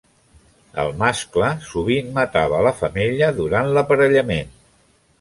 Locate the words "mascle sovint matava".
1.01-2.65